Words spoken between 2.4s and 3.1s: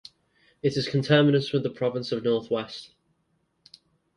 West.